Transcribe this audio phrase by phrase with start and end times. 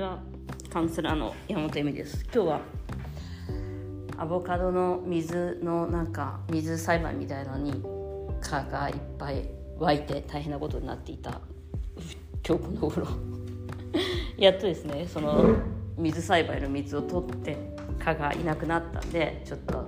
[0.00, 0.18] ちは
[0.72, 2.24] カウンセラーの山本恵美です。
[2.32, 2.60] 今日は
[4.16, 7.82] アボカドの水のなんか水栽培みたいのに
[8.40, 9.46] 蚊がいっぱい
[9.78, 11.42] 湧いて大変なことになっていた。
[12.48, 13.06] 今日この頃。
[14.38, 15.56] やっとですねその
[15.98, 17.58] 水栽培の水を取って
[17.98, 19.84] 蚊がいなくなったんでちょっと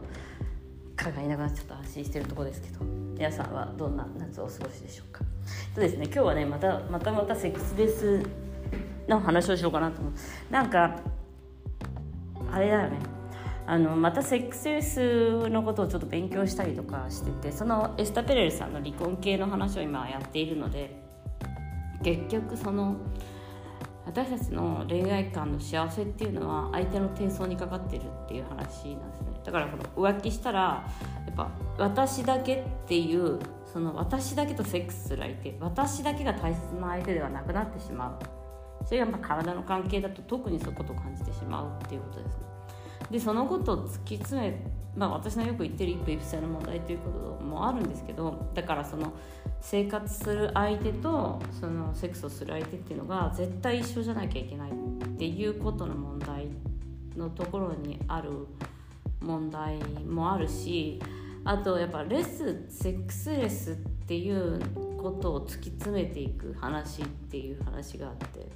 [0.95, 5.25] 蚊がいなくなっちゃった安心してるとこですけど皆さんはどんな夏をお過ごしでしょうか。
[5.75, 8.23] とですね今日はねまたまたまたセックスレス
[9.09, 10.13] の話をしようかなと思う。
[10.51, 11.01] なんか
[12.51, 12.99] あれだよね。
[13.67, 21.01] あのまたセックスレスのことをちょっと勉強したりとかしててそのエスタ・ペレルさんの離婚系の話を今やっているので
[22.03, 22.97] 結局その
[24.05, 29.41] 私たちの恋愛観の幸せっていうのは相手の転送にかかってるっていう話なんですね。
[29.45, 30.85] だからこの浮気したら
[31.27, 33.39] やっぱ私だけっていう
[33.73, 38.42] その私だけとセックスする相手私だけが大切な相手ではなくなってしまう。
[38.85, 42.43] それがまあ体の関係だと特にそういうことを感じてしまうっていうことですね。
[43.11, 44.63] でそのことを突き詰め
[44.97, 49.13] まあ私のよく言ってる一夫一夫制の問題ということもあるんですけどだからその
[49.61, 54.75] 生活する相手とそのセックスをする相手っていうのが絶対一緒じゃなきゃいけないっ
[55.19, 56.49] ていうことの問題
[57.17, 58.31] のところにある
[59.21, 61.01] 問題もあるし
[61.45, 63.75] あとやっぱレスセックスレスっ
[64.07, 64.61] ていう
[65.03, 68.47] ことを突き詰めていく話っていう話があって、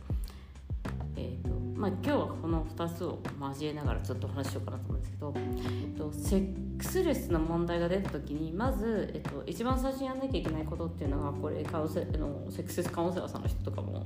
[1.17, 14.03] えーとまあ、今日はこの2つを交えながらちょっと話しようかなと思うんですけど、えっと、セックスレスの問題が出た時にまず、えっと、一番最初にやんなきゃいけないことっていうのがこれカウセのセックスレスカウンセラーさんの人とかも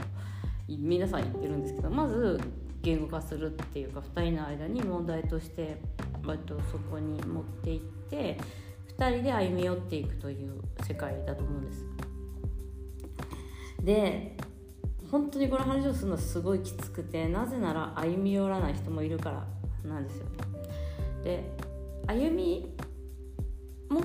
[0.69, 2.41] 皆さん言ってるんですけどまず
[2.83, 5.81] 言語化するっていうか2人の間に問題として
[6.25, 8.39] 割とそこに持っていって
[8.99, 11.85] 2人で歩み寄っていくという世界だと思うんです。
[13.83, 14.37] で
[15.11, 20.27] 本当にこの話をするのすごいきつくてなぜなら歩み寄らない人もいるからなんですよ。
[21.25, 21.51] で
[22.07, 22.75] 歩み
[23.89, 24.03] も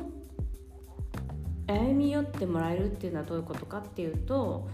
[1.67, 4.67] 歩み寄ってもらえるっていうのはどういうことかっていうと,、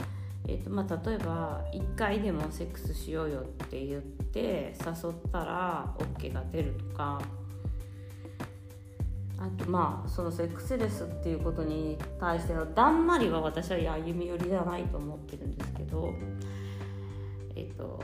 [0.47, 7.21] えーとまあ、例えば1回でもセックスしようよって言って誘ったら OK が出るとか
[9.37, 16.13] あとまあそのセックスレスっていうことに対してのだんまりは私は歩み寄りではないと思ってるんですけど
[17.55, 17.99] えっと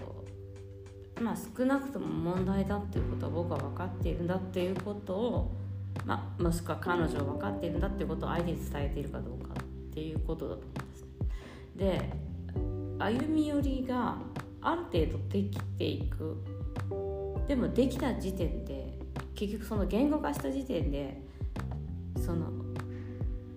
[1.21, 5.51] まあ少なくとも問題だっていうことは僕は分かっているんだっていうことを、
[6.03, 11.05] まあ、もしくは彼女は分かっているんだっていうことを相手に伝えているかどうかっていうことだと思うんです。
[11.77, 12.27] で
[12.99, 14.17] 歩み寄りが
[14.61, 16.43] ある程度できていく
[17.47, 18.97] でもできた時点で
[19.35, 21.21] 結局その言語化した時点で
[22.25, 22.56] その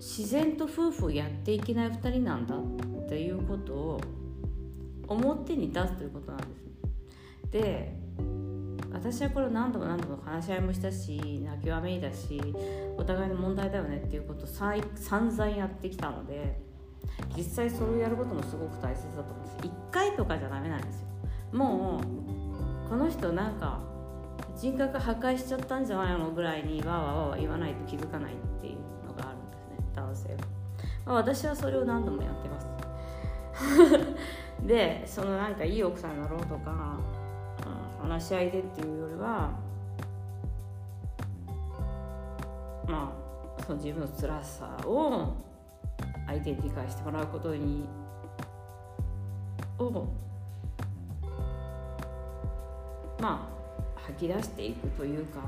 [0.00, 4.00] 自然と夫婦をやっていけない2人なんだっていうことを
[5.08, 7.50] 表に出すということなんです。
[7.52, 8.00] で
[8.90, 12.40] 私はこれを何度も何度も話し合いもしたし泣きわめいだし
[12.96, 16.60] お互いの問題だよねっていうことを散々やってきたので
[17.36, 19.56] 実際それをやることもすごく大切だと思うんです。
[19.68, 21.08] 1回とかじゃダメなんですよ。
[21.52, 22.00] も
[22.86, 23.80] うこの人なんか
[24.56, 28.99] 人格破壊しちゃったんじゃないのぐらいにわーわわ言わないと気づかないっていう。
[30.00, 30.28] 男性。
[30.30, 30.38] は、
[31.06, 32.66] まあ、私はそれを何度もやってます。
[34.66, 36.96] でそのなんかいい奥さんだろうとか、
[38.02, 39.50] うん、話し合いでっていうよりは
[42.86, 43.12] ま
[43.58, 45.34] あその自分の辛さを
[46.26, 47.86] 相手に理解してもらうことに
[49.78, 50.06] を
[53.20, 53.48] ま
[53.96, 55.40] あ吐き出していくというか。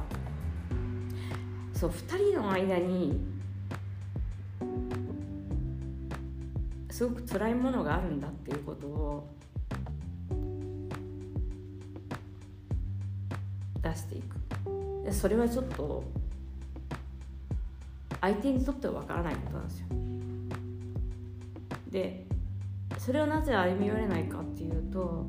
[1.83, 3.32] そう2人の間に
[6.93, 9.27] すごく辛いものがあるんだっていうことを
[13.81, 14.37] 出していく。
[15.03, 16.05] でそれはちょっと
[18.21, 19.87] 相手にとってはわからないことなんですよ。
[21.91, 22.27] で
[22.99, 25.27] それをなぜ歩み寄れないかっていうと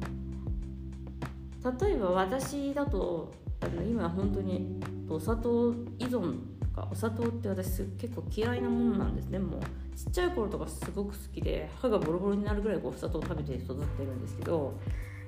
[1.82, 9.83] 例えば私だとあの今本当にお砂糖依存とかお砂糖って私結構嫌いなものなんですねもう。
[9.96, 14.74] ちっちゃい頃とかすごく好きで歯がボロボロになるぐらいお砂糖を食べて育ってるんですけど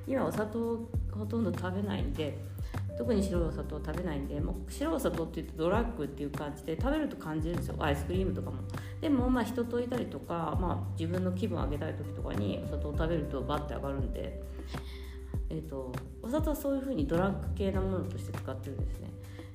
[0.07, 2.37] 今お砂糖ほとんど食べないんで
[2.97, 7.75] 特に白いお砂糖食べないんでもう白いお砂糖って言ってドラッグっていう感じで食べると感じるんですよ。
[7.79, 8.57] アイスクリームとかも。
[9.01, 14.41] でもまあ人といたりとか、まあ、自分の気分を上げたい時とかにお砂糖を食べるとバッて上がるんで
[15.49, 19.09] えーと、お砂糖はそういうふうにドラッグ系なものとして使ってるんですね。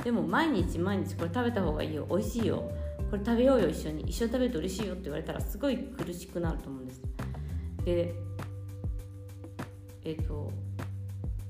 [0.05, 2.07] でも毎日毎日これ食べた方がいいよ。
[2.09, 2.71] 美味しいよ。
[3.11, 4.03] これ食べようよ一緒に。
[4.03, 7.03] 一緒に食べると嬉しいよって言われたらすごい苦しくなると思うんです。
[7.85, 8.15] で
[10.05, 10.53] えっ、ー、と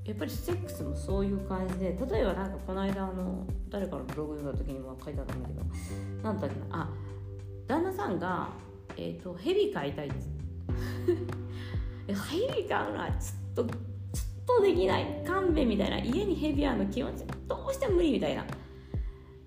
[0.05, 5.63] やっぱりセックスもそういう感じで例えばなんかこの間あの誰かのブログ読んだ時にも書いてあったんだけど
[6.23, 6.89] 何だっけなあ
[7.71, 8.49] 旦那さんが、
[8.97, 10.29] えーと、ヘビ飼いたいです。
[12.31, 15.23] ヘビ飼うのはちょっとちょっとできない。
[15.25, 15.99] 勘弁みたいな。
[15.99, 18.45] 家にヘビあるの気持ちどうしても無理みたいな。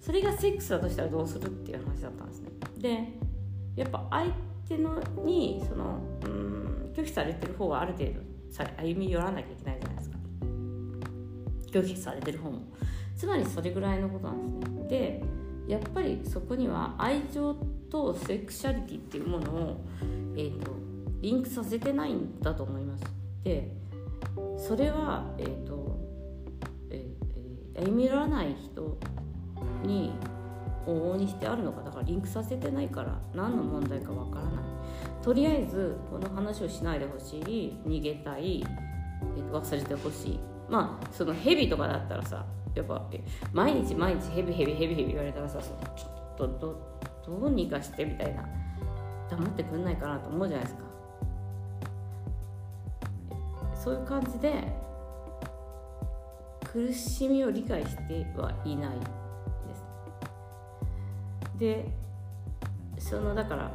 [0.03, 2.49] それがセックスだとしたらどうするっていう話だったんですね。
[2.77, 3.07] で
[3.77, 4.33] やっぱ相
[4.67, 8.19] 手のにそのうん拒否されてる方はある程度
[8.77, 10.17] 歩み寄らなきゃいけないじゃないですか。
[11.71, 12.59] 拒否されてる方も。
[13.15, 14.87] つまりそれぐらいのことなんですね。
[14.89, 15.23] で
[15.69, 17.55] やっぱりそこには愛情
[17.89, 19.85] とセクシャリティっていうものを、
[20.35, 20.71] えーと、
[21.21, 23.03] リンクさせてないんだと思います。
[23.43, 23.71] で
[24.57, 25.97] それはえっ、ー、と、
[26.89, 27.05] え、
[27.75, 28.97] 歩み寄らない人
[29.83, 30.13] に
[30.87, 34.53] 往々にしてあるのかだからリンクさせてないから何の問題かわからない。
[35.21, 37.77] とりあえずこの話をしないでほしい。
[37.85, 40.39] 逃げたい、えー、忘れてほしい。
[40.69, 42.45] まあそのヘビとかだったらさ
[42.75, 43.05] やっぱ
[43.51, 48.43] 毎日毎日ヘビヘビヘビヘビ言われたらさちょっとどどうにかしてみたいな。
[49.29, 50.83] 黙ってくんないかなと思うじゃないですか。
[53.73, 54.63] そういう感じで
[56.71, 59.22] 苦しみを理解してはいない。
[61.57, 61.85] で
[62.97, 63.71] そのだから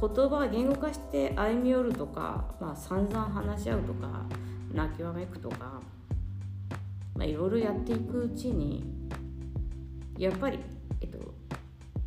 [0.00, 4.24] 言葉を言語化して歩み寄るとか、まあ、散々話し合うとか
[4.72, 5.80] 泣きわめくとか
[7.14, 8.84] まあ、いろいろやっていくうちに
[10.18, 10.58] やっぱり、
[11.00, 11.18] えっと、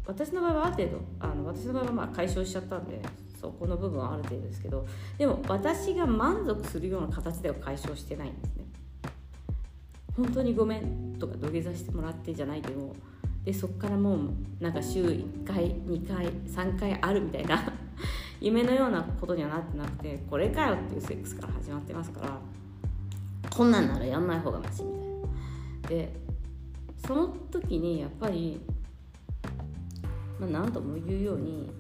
[0.05, 3.01] 私の場合はある程度あの私の場合はまあ解消しちゃったんで
[3.39, 4.85] そこの部分はある程度ですけど
[5.17, 8.65] でも私が満足するような形では解消してないんですね。
[10.15, 12.95] 本当にごめんとか土下座してもらってじゃないけど
[13.45, 14.19] でそこからもう
[14.59, 17.73] なんか週1回2回3回あるみたいな
[18.41, 22.41] 夢のようなことにはなってなくてこれかよっていうセックスから始まってますから
[23.55, 25.89] こんなんならやんない方がマシみたいな。
[25.89, 26.25] で
[27.05, 28.59] その時にやっぱり、
[30.39, 31.71] まあ、何とも言うように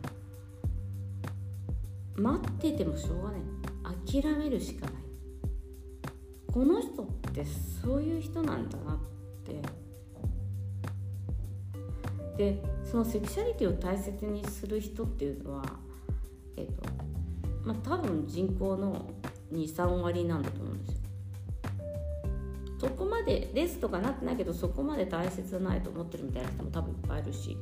[2.15, 3.41] 待っててもしょうがない。
[4.21, 4.93] 諦めるしかない。
[6.47, 8.97] この人ってそういう人なんだなっ
[9.43, 9.61] て
[12.37, 15.63] でそのセクシャリティを大切にする人っていうのは
[16.57, 16.73] えっ、と
[17.63, 19.09] まあ多分人口の
[19.53, 21.05] 23割なんだと思うんですよ
[22.79, 27.57] そこまでレースとかなってないけどそこまで大切じゃないと思ってるみたいな人も多分いっぱいいるし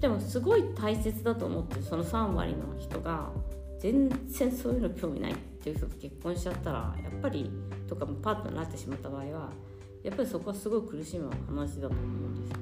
[0.00, 3.30] でもすごい大切だと思ってるその3割の人が
[3.78, 7.50] 全然そういうの興味ないっていう人と結婚しちゃったらやっぱり
[7.88, 9.50] とかもパッとなってしまった場合は
[10.02, 12.61] やっぱりそこはすごい苦しむ話だと思うんですよ。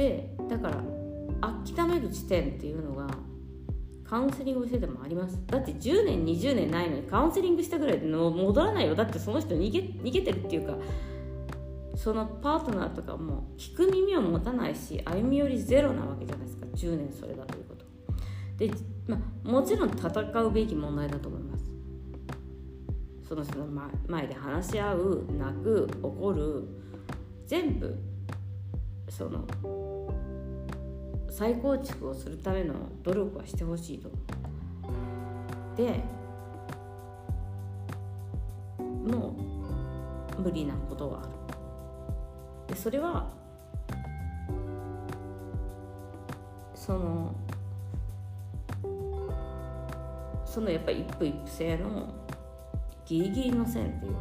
[0.00, 0.82] でだから
[1.42, 3.06] 諦める地点っていうのが
[4.02, 5.38] カウンセリングしててもあります。
[5.46, 8.94] だって10年20年ないのにカウンセリングしたぐらいで戻らないよ。
[8.94, 10.74] だってその人逃げ逃げてるっていうか
[11.94, 16.66] そのパートナーとかも聞く耳を持たないし歩み寄りゼロなわけじゃないですか。
[16.74, 17.84] 10年それだということ。
[18.56, 18.70] で、
[19.06, 20.08] ま、もちろん戦
[20.42, 21.70] うべき問題だと思います。
[23.28, 23.66] その人の
[24.08, 26.64] 前で話し合う泣く怒る
[27.46, 28.09] 全部
[29.10, 29.44] その
[31.28, 34.10] 再構築をするための努力はしてほしいと。
[35.76, 36.02] で
[38.78, 39.34] も
[40.38, 41.30] う無理なことはある。
[42.68, 43.30] でそれは
[46.74, 47.34] その
[50.44, 52.14] そのやっぱり一夫一夫制の
[53.06, 54.20] ギリギリの線っていうか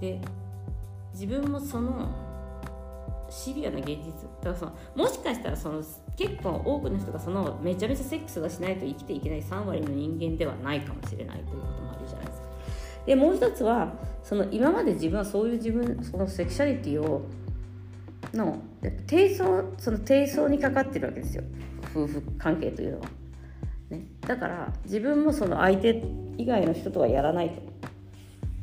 [0.00, 0.20] で
[1.12, 2.23] 自分もその
[3.34, 4.12] シビアな現実。
[4.42, 5.82] だからそのもしかしたらその
[6.16, 12.46] 結構多くの人がそのめちゃめちゃセックスがしないと生きていけない3割の人間ではないかもしれないということもあるじゃないですか。
[13.06, 17.22] でもう一つはその今まで自分はそういう自分そのセクシャリティを
[18.32, 18.62] の
[19.06, 21.42] 低層その低層にかかってるわけですよ。
[21.90, 23.06] 夫婦関係というのは。
[23.90, 26.02] ね、だから自分もその相手
[26.38, 27.62] 以外の人とはやらないと。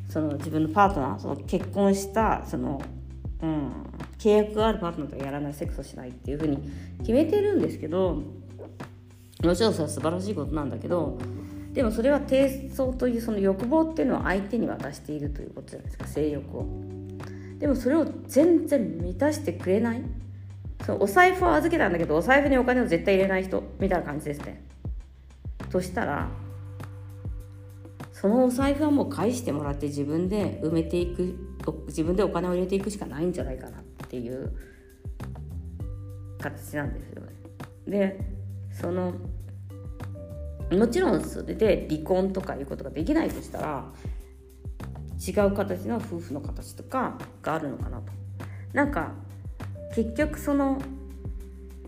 [0.09, 2.81] その自分のパートナーその結婚したその、
[3.41, 3.71] うん、
[4.21, 6.57] 契約があるパートナーとやらないセックスをしないっていうふうに
[6.99, 8.21] 決めてるんですけど
[9.43, 11.17] もちろんそれは素晴らしいことなんだけど
[11.73, 16.67] でもそれは低層というその欲望っていうのを相手に渡しているということじゃないですか性欲を。
[17.57, 20.01] でもそれを全然満たしてくれない？
[20.85, 24.61] そのお財布を預けたんだけどお財布にお金を絶対入れない人みたいな感じですね。
[25.71, 26.27] としたら
[28.11, 31.35] そのお財布はもう返してもらって自分で埋めていく
[31.87, 33.81] 自分でお金を入れていくしかないんじゃないかな。
[34.11, 34.51] っていう
[36.37, 37.31] 形なんですよね。
[37.87, 38.19] で
[38.69, 39.13] その
[40.69, 43.85] もちろんそれで離婚とかいうことができないとしたら
[45.25, 48.11] 違う形の夫婦の形とかがあるのかなと
[48.73, 49.11] なんか
[49.95, 50.81] 結局その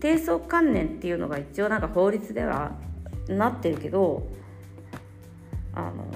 [0.00, 2.72] 低層観念っていうのが一応なんか法律では
[3.28, 4.26] なってるけど
[5.74, 6.06] あの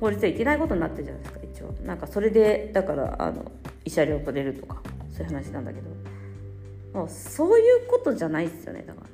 [0.00, 3.50] 法律はいけないことになってるじゃないですか一応なんかそれでだからあの
[3.86, 6.16] 慰謝料くれるとかそういう話なんだけど。
[6.96, 9.12] もうそういうことじゃないですよねだからね、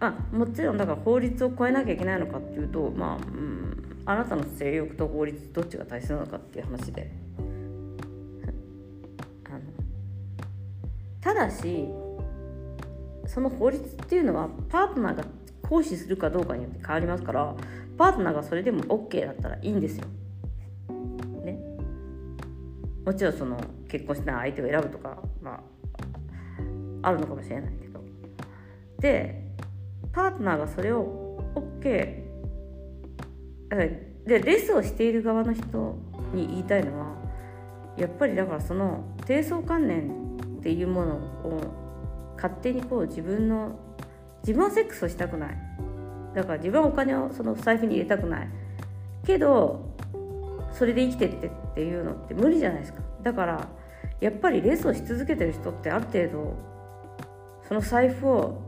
[0.00, 7.12] あもちろんだから法律を超えなきゃいけないのかっていうとまあ、うん、あなたの性欲と法律どっちが大切なのかっていう話で。
[9.48, 9.60] あの
[11.20, 11.88] ただし
[13.26, 15.24] その法律っていうのはパートナーが
[15.62, 17.54] 行使するかどうかによって変わりますから
[17.96, 20.06] パートナーがそれでも OK だったらいいんですよ。
[23.10, 25.60] もちろんその結婚しない相手を選ぶとかま
[27.02, 28.00] ああるのかもしれないけど。
[29.00, 29.50] で
[30.12, 31.42] パートナーがそれを
[31.80, 31.90] OK
[34.26, 35.98] でレスをしている側の人
[36.32, 37.16] に言いたいのは
[37.96, 43.76] やっぱりだからその低層観念っていうものを勝手にこう自分の
[44.42, 45.58] 自分はセックスをしたくない。
[46.36, 48.48] だから自分はお金をその財布に入れたくない。
[49.24, 49.89] けど
[50.72, 53.00] それで生きてってっていうのって無理じゃないですか。
[53.22, 53.68] だから
[54.20, 56.56] やっぱりレースをし続けてる人ってある程度
[57.66, 58.62] その財布を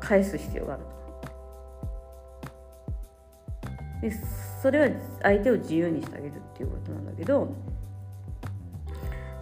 [0.00, 0.82] 返す必要がある。
[4.02, 4.12] で
[4.62, 4.88] それは
[5.22, 7.54] 相手を自由にしてあげるっていうことなんだけど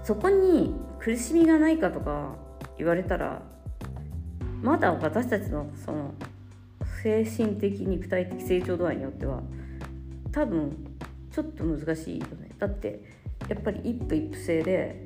[0.04, 2.37] そこに苦しみがないかとか
[2.78, 3.42] 言われたら
[4.62, 6.14] まだ私たちのその
[7.02, 9.42] 精神的肉体的成長度合いによっては
[10.32, 10.76] 多分
[11.30, 12.50] ちょっと難しいよね。
[12.58, 13.02] だって
[13.48, 15.04] やっぱり一夫一夫制で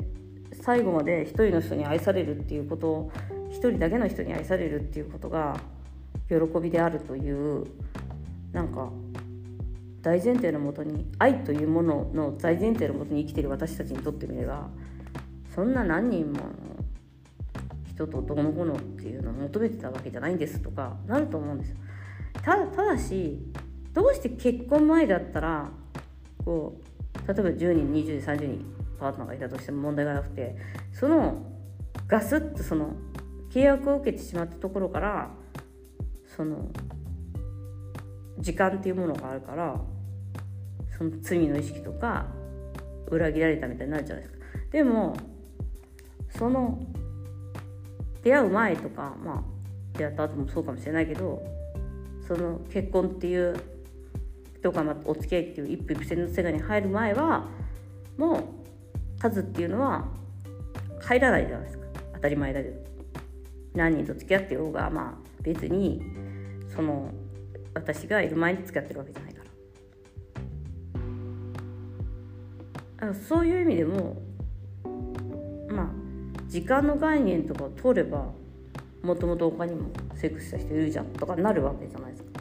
[0.63, 3.11] 最後まで一人の人に愛されるっていうこと
[3.51, 5.57] 一人だけの人に愛されるっていうことが
[6.29, 7.67] 喜びであるという
[8.53, 8.91] なんか
[10.03, 14.69] 大前提のもとに愛というものの大前提のもとに生きてる私たちにとってみれば
[15.55, 16.41] そんな何人も
[17.89, 21.75] 人とどのこうのっていうのを求めてたわけじゃないんですとかなると思うんです
[22.43, 23.41] ただただし
[23.97, 25.71] どうして結婚前だったら
[26.45, 26.79] こ
[27.25, 28.65] う例えば10人20人30人
[29.01, 30.55] パートナーがいたとしても問題がなくて
[30.93, 31.43] その
[32.07, 32.93] ガスッとその
[33.51, 35.31] 契約を受けてしまったところから
[36.37, 36.69] その
[38.39, 39.81] 時間っていうものがあるから
[40.99, 42.27] その罪の意識とか
[43.09, 44.47] 裏切られたみたいになるじゃないですか。
[44.73, 45.17] でも
[46.29, 46.79] その
[48.23, 49.43] 出会う前とかまあ
[49.97, 51.43] 出会った後もそうかもしれないけど
[52.29, 53.76] その結婚っていう
[54.63, 57.49] とか、お付き合いっていう一夫一夫の世界に入る前は
[58.17, 60.07] もう数っていうのは
[61.01, 61.85] 入らないじゃないですか
[62.15, 62.77] 当たり前だけど
[63.75, 66.03] 何人と付き合ってようがまあ別に
[66.75, 67.11] その
[67.75, 69.43] 私がいる前に付き合ってるわけじゃないか
[73.07, 74.17] らそういう意味でも
[75.69, 75.87] まあ
[76.49, 78.33] 時間の概念とかを通れば
[79.03, 82.36] もともと他にもセックスした人いるじゃんとかなるわけじゃないですか。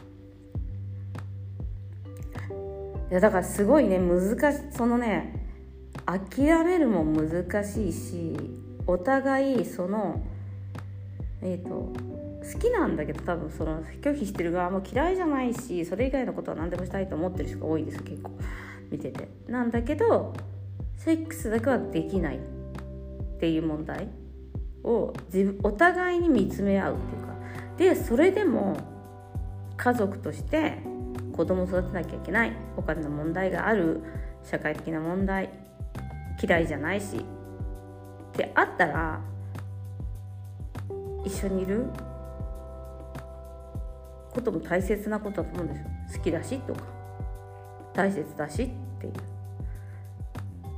[3.10, 5.46] いやだからすごいね難しいそのね
[6.04, 8.36] 諦めるも難しいし
[8.86, 10.20] お互いその
[11.42, 11.92] えっ、ー、と
[12.52, 18.30] 好きなんだけど多分その拒否してる側も嫌いじゃないしそれ以外のことは何でもしたいと思ってる人が多いです結構
[18.90, 19.28] 見てて。
[19.48, 20.32] なんだけど
[20.96, 22.40] セックスだけはできないっ
[23.40, 24.08] ていう問題
[24.84, 27.26] を自分お互いに見つめ合うっていうか。
[27.76, 28.76] でそれでも
[29.76, 30.78] 家族として
[31.36, 32.52] 子供を育てなきゃいけない。
[32.76, 34.02] お金の問題がある。
[34.42, 35.50] 社会的な問題。
[36.42, 37.16] 嫌いじゃないし。
[37.16, 37.20] っ
[38.32, 39.20] てあったら
[41.24, 41.86] 一緒にいる。
[44.32, 45.86] ことも大切なことだと思うんですよ。
[46.18, 46.82] 好きだしとか。
[47.94, 48.68] 大切だしっ
[49.00, 49.12] ていう。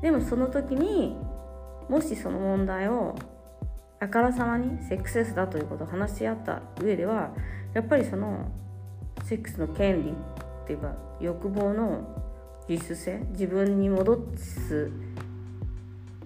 [0.00, 1.16] でもその時に
[1.88, 3.16] もしその問題を
[4.00, 7.30] あからさまにセックスレスだということを話し合った上では
[7.74, 8.48] やっぱりその
[9.24, 10.14] セックスの権利
[10.68, 12.06] っていうか欲望の
[12.68, 14.90] 自主性自分に戻す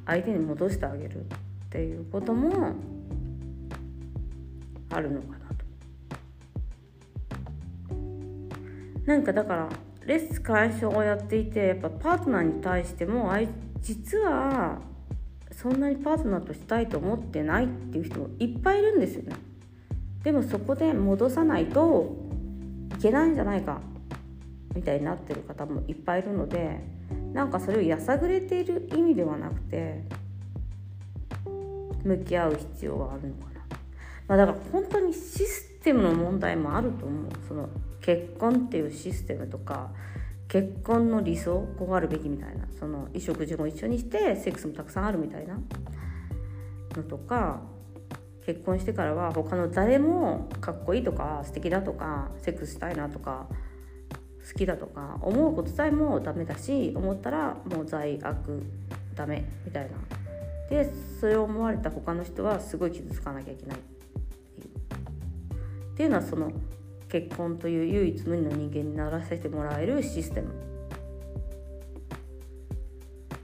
[0.05, 1.25] 相手に戻してあげるっ
[1.71, 2.75] ていうことも
[4.91, 5.65] あるのかなと。
[9.07, 9.69] なんかだから
[10.07, 13.31] レッスン解消をやっていてやっぱパートナーに対しても
[13.81, 14.81] 実は
[15.53, 19.37] そんなにパートナーとしたいと思ってないっていう人もいっぱいいるんですよね
[20.25, 22.17] でもそこで戻さないと
[22.99, 23.81] いけないんじゃないか
[24.75, 26.81] みたいになってる方もいっぱいいるので
[27.33, 30.03] なんかそれをやさぐれている意味ではなくて
[32.05, 33.61] 向き合う必要はあるのかな。
[34.29, 37.31] まあ、だから本当にシステムの問題もあると思う。
[37.47, 37.69] その
[38.01, 39.91] 結婚っていうシステムとか
[40.49, 42.67] 結婚の理想こうあるべきみたいな。
[42.79, 45.59] その衣食住も一緒にしてセックスもたくさんあるみたいな。
[46.97, 47.61] のとか
[48.45, 53.47] 結婚してからは他の誰もかっこいいとか素敵だとかセックスしたいなとか
[54.53, 58.63] 好きだとか思うことさえもダメだし思ったらもう罪悪
[59.15, 59.91] ダメみたいな。
[60.69, 60.91] で
[61.21, 65.97] それを思われた他の人はすごい傷つかなきゃいけないっていう。
[65.97, 66.53] ていうのはその
[67.09, 70.49] 結婚という唯一無二の人間にならせてもらえるシステム。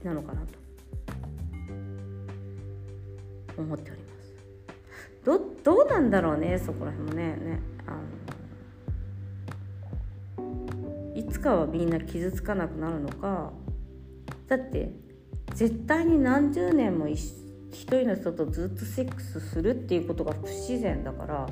[0.03, 0.47] なのかなと。
[3.57, 4.35] 思っております。
[5.25, 7.59] どどうなんだろうねそこら辺もねね。
[11.39, 13.53] つかはみんな傷つかなくなるのか
[14.47, 14.91] だって
[15.55, 17.33] 絶対に何十年も一
[17.71, 21.47] 人の人とずっとセックスするっていうことが不自然だから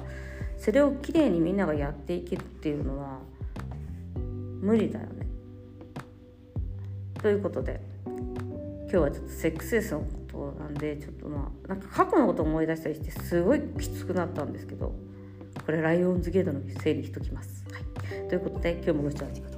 [0.57, 3.19] それをきれいにみんながやっていけるっていうのは
[4.59, 5.27] 無理だよね。
[7.21, 14.93] ということで今日はちょっとセックスレスのことなんでちょっとまあなんか過去のことを思い出したりしてすごいきつくなったんですけど
[15.65, 17.65] これライオンズゲートのせいにしときます。
[17.71, 19.56] はい、ということで今日もご視聴ありがとうございます。